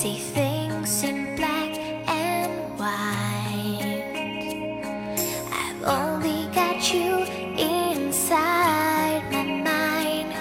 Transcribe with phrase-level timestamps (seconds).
[0.00, 1.76] See things in black
[2.08, 3.84] and white.
[5.52, 7.18] I've only got you
[7.58, 10.32] inside my mind.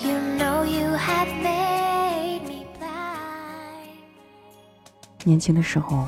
[0.00, 4.04] You know you have made me blind.
[5.24, 6.06] 年轻的时候，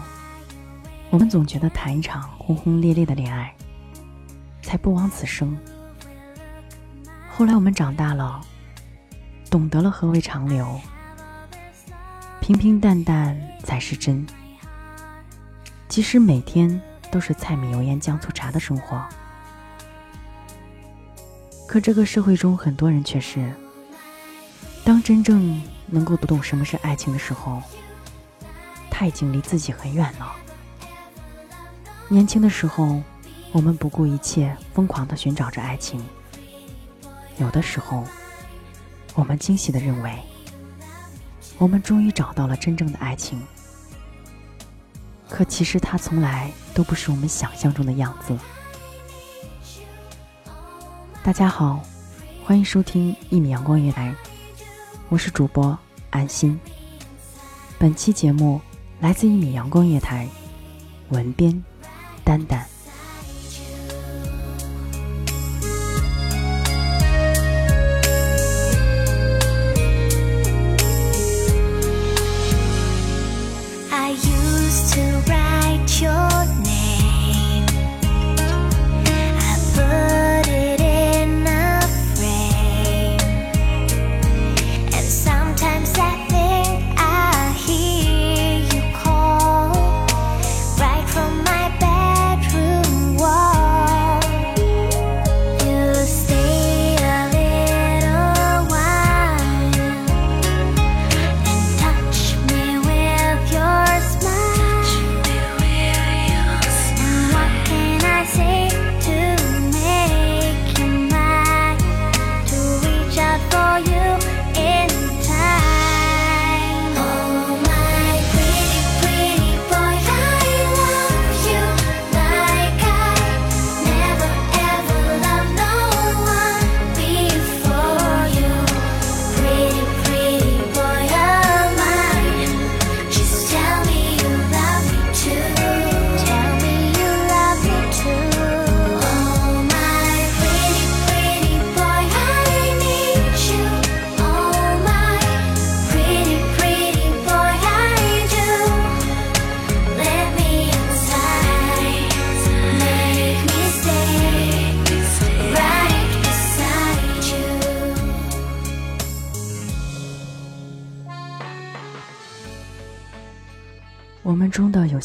[1.08, 3.54] 我们总觉得谈一场轰轰烈烈的恋爱，
[4.60, 5.56] 才不枉此生。
[7.30, 8.38] 后来我们长大了，
[9.48, 10.78] 懂得了何为长流，
[12.42, 14.26] 平平淡淡才是真。
[15.88, 19.00] 即使每天都是柴米油盐酱醋茶的生活，
[21.68, 23.48] 可这个社会中很多人却是，
[24.82, 27.62] 当真正能够读懂什么是爱情的时候，
[28.90, 30.34] 他已经离自己很远了。
[32.08, 33.00] 年轻的时候，
[33.52, 36.04] 我们不顾一切，疯狂的寻找着爱情。
[37.38, 38.02] 有的时候，
[39.14, 40.18] 我们惊喜的认为，
[41.58, 43.40] 我们终于找到了真正的爱情。
[45.28, 48.36] 可其实它从来都不是我们想象中的样子。
[51.22, 51.82] 大家好，
[52.44, 54.14] 欢迎收听一米阳光音乐台，
[55.08, 55.78] 我是主播
[56.10, 56.58] 安心。
[57.78, 58.60] 本期节目
[59.00, 60.28] 来自一米阳光音乐台，
[61.10, 61.62] 文编
[62.24, 62.66] 丹丹。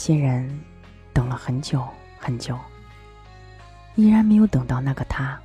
[0.08, 0.58] 些人，
[1.12, 1.86] 等了很久
[2.18, 2.58] 很久，
[3.96, 5.38] 依然没有等到那个他。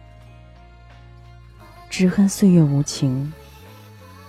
[1.91, 3.33] 只恨岁月无情。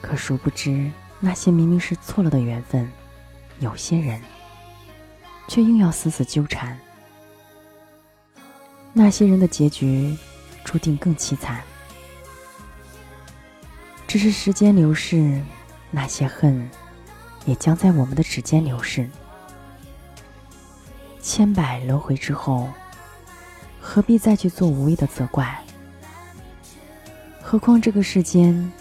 [0.01, 0.89] 可殊不知，
[1.19, 2.91] 那些明明是错了的缘分，
[3.59, 4.19] 有些人
[5.47, 6.75] 却硬要死死纠缠。
[8.91, 10.17] 那些人的结局
[10.63, 11.61] 注定更凄惨。
[14.07, 15.39] 只是时间流逝，
[15.91, 16.67] 那些恨
[17.45, 19.07] 也将在我们的指尖流逝。
[21.23, 22.69] 千百轮回之后，
[23.79, 25.57] 何必再去做无谓的责怪？
[27.41, 28.71] 何况这个世间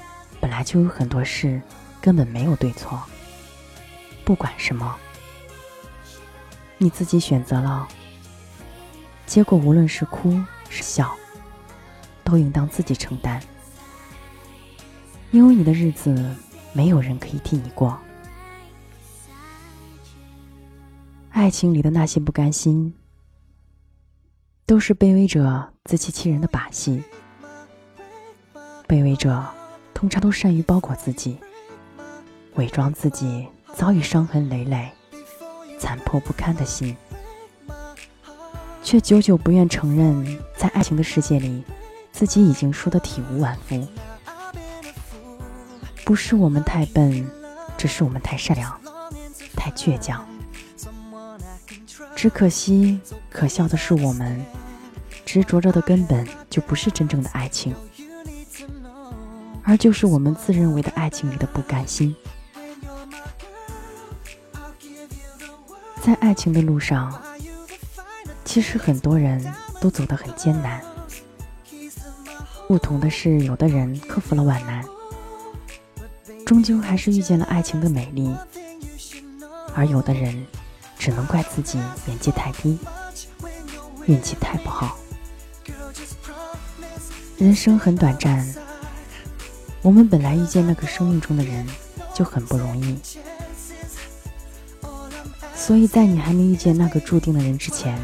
[0.40, 1.62] 本来就有很多事
[2.00, 3.00] 根本没有对错。
[4.24, 4.96] 不管什么，
[6.78, 7.86] 你自己选择了，
[9.24, 11.14] 结果无论是哭是笑，
[12.24, 13.40] 都应当自己承担。
[15.30, 16.34] 因为你的日子
[16.72, 17.96] 没有人可以替你过。
[21.32, 22.94] 爱情里的那些不甘心，
[24.66, 27.02] 都是卑微者自欺欺人的把戏。
[28.86, 29.42] 卑微者
[29.94, 31.38] 通常都善于包裹自己，
[32.56, 34.92] 伪装自己早已伤痕累累、
[35.78, 36.94] 残破不堪的心，
[38.82, 41.64] 却久久不愿承认，在爱情的世界里，
[42.12, 43.88] 自己已经输得体无完肤。
[46.04, 47.26] 不是我们太笨，
[47.78, 48.78] 只是我们太善良、
[49.56, 50.31] 太倔强。
[52.22, 54.40] 只可惜，可笑的是，我们
[55.24, 57.74] 执着着的根本就不是真正的爱情，
[59.64, 62.14] 而就是我们自认为的爱情里的不甘心。
[66.00, 67.20] 在爱情的路上，
[68.44, 69.44] 其实很多人
[69.80, 70.80] 都走得很艰难。
[72.68, 74.84] 不同的是，有的人克服了万难。
[76.46, 78.32] 终究还是遇见了爱情的美丽，
[79.74, 80.46] 而有的人
[81.02, 82.78] 只能怪自己眼界太低，
[84.06, 84.96] 运气太不好。
[87.38, 88.54] 人生很短暂，
[89.82, 91.66] 我们本来遇见那个生命中的人
[92.14, 92.96] 就很不容易，
[95.56, 97.98] 所以在你还没遇见那个注定的人之前，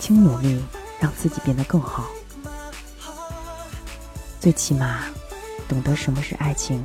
[0.00, 0.60] 请努力
[0.98, 2.06] 让自己变得更好，
[4.40, 5.04] 最起码
[5.68, 6.84] 懂得什么是爱情。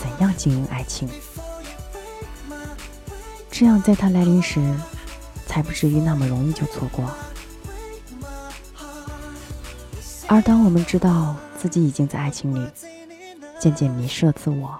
[0.00, 1.06] 怎样经营爱情？
[3.56, 4.60] 这样在它来临时，
[5.46, 7.08] 才不至于那么容易就错过。
[10.26, 12.68] 而当我们知道自己已经在爱情里
[13.60, 14.76] 渐渐迷失了自我，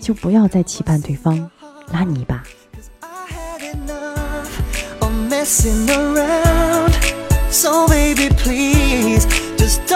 [0.00, 1.50] 就不要再期盼对方
[1.92, 2.42] 拉你一把。
[9.60, 9.86] just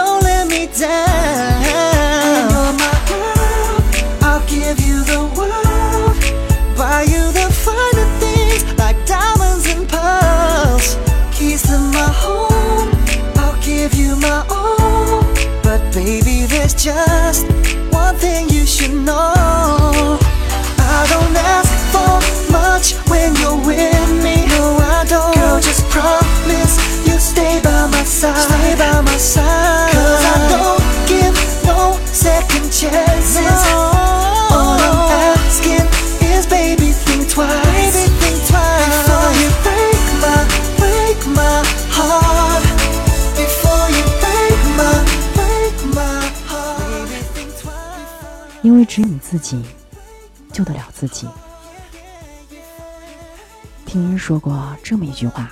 [49.45, 49.63] 己
[50.51, 51.27] 救得了自己。
[53.85, 55.51] 听人说过这么一句话：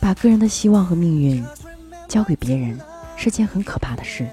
[0.00, 1.44] 把个人的希望和命运
[2.08, 2.78] 交给别人
[3.16, 4.28] 是件很可怕的事。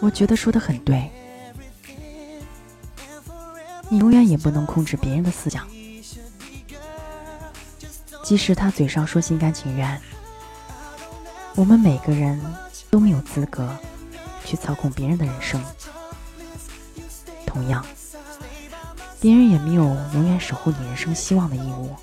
[0.00, 1.08] 我觉得说的很对，
[3.88, 5.66] 你永远也不能控制别人的思想，
[8.24, 10.00] 即使他嘴上说心甘情愿，
[11.54, 12.40] 我们每个人
[12.90, 13.76] 都没有资格
[14.50, 15.62] 去操控别人的人生。
[17.46, 17.86] 同样，
[19.20, 21.94] 别人也没有永远守护你人生希望的义务。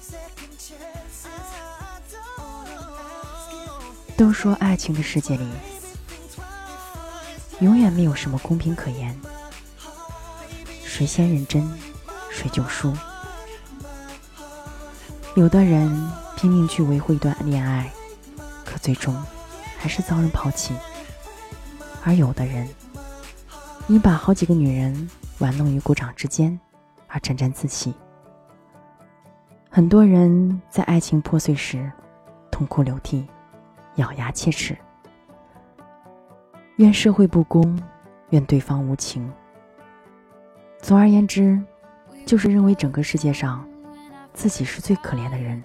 [4.16, 5.46] 都说爱情的世界里，
[7.60, 9.20] 永远没有什么公平可言，
[10.86, 11.70] 谁先认真，
[12.32, 12.96] 谁就输。
[15.36, 17.92] 有的人拼命去维护一段恋爱，
[18.64, 19.22] 可最终
[19.78, 20.74] 还是遭人抛弃；
[22.08, 22.66] 而有的人，
[23.86, 25.10] 你把好几个女人
[25.40, 26.58] 玩弄于股掌之间，
[27.06, 27.94] 而沾沾自喜。
[29.70, 31.92] 很多人在爱情破碎时，
[32.50, 33.28] 痛哭流涕，
[33.96, 34.78] 咬牙切齿，
[36.78, 37.78] 怨社会不公，
[38.30, 39.30] 怨对方无情。
[40.80, 41.62] 总而言之，
[42.26, 43.68] 就是认为整个世界上
[44.34, 45.62] 自己是最可怜的人。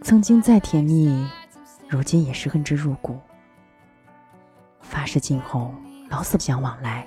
[0.00, 1.28] 曾经再甜蜜，
[1.88, 3.18] 如今也是恨之入骨。
[4.92, 5.74] 发誓今后
[6.10, 7.06] 老死不相往来。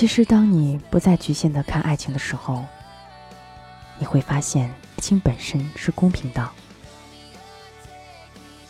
[0.00, 2.64] 其实，当你不再局限的看爱情的时候，
[3.98, 6.48] 你会发现，爱情本身是公平的，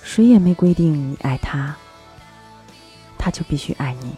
[0.03, 1.77] 谁也没规定你爱他，
[3.17, 4.09] 他就必须爱你；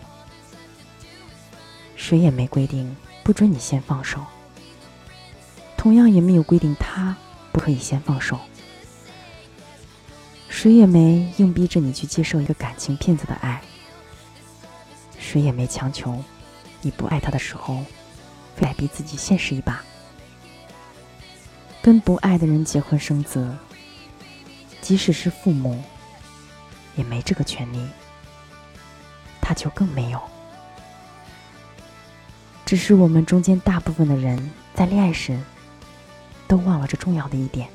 [1.97, 4.25] 谁也没规定不准你先放手，
[5.76, 7.14] 同样也没有规定他
[7.52, 8.40] 不可以先放手。
[10.49, 13.61] 谁也没硬逼着你去接受一个感情骗子的爱，
[15.19, 16.19] 谁也没强求
[16.83, 17.83] 你不爱他的时候，
[18.55, 19.83] 非逼自己现实一把。
[21.81, 23.57] 跟不爱的人结婚生子，
[24.81, 25.83] 即使是父母，
[26.97, 27.89] 也没这个权利，
[29.41, 30.21] 他就更没有。
[32.65, 35.39] 只是我们中间大部分的人在恋爱时，
[36.47, 37.69] 都忘了这重要的一点，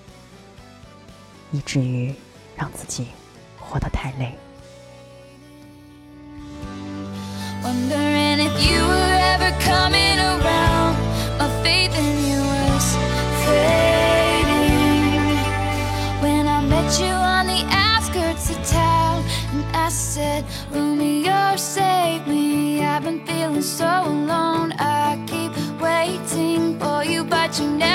[1.52, 2.14] 以至于
[2.56, 3.08] 让自己
[3.60, 4.38] 活得太累。
[9.72, 10.96] Coming around.
[11.40, 12.88] My faith in you was
[13.44, 15.38] fading.
[16.24, 22.84] When I met you on the outskirts of town, and I said, Romeo, save me.
[22.86, 24.70] I've been feeling so alone.
[24.80, 27.87] I keep waiting for you, but you never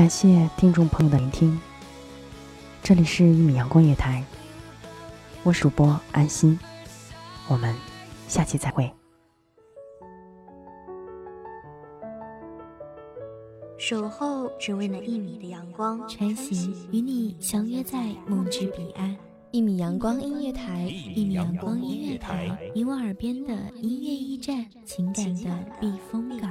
[0.00, 1.60] 感谢听众朋友的聆听，
[2.82, 4.24] 这里是一米阳光月台，
[5.42, 6.58] 我是主播安心，
[7.48, 7.76] 我们
[8.26, 8.90] 下期再会。
[13.76, 19.14] 守候只为那一米的阳光，穿行与你相约在梦之彼岸。
[19.50, 26.50] 一米阳光音乐台，一米阳光音乐台，你我耳边的音乐驿站，情感的避风港。